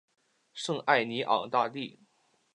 [0.51, 1.99] 圣艾尼昂大地。